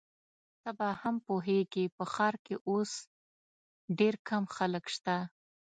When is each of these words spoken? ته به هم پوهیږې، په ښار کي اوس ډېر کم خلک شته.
ته 0.61 0.69
به 0.77 0.87
هم 1.01 1.15
پوهیږې، 1.27 1.85
په 1.95 2.03
ښار 2.13 2.35
کي 2.45 2.55
اوس 2.69 2.91
ډېر 3.99 4.15
کم 4.27 4.43
خلک 4.55 4.85
شته. 4.95 5.17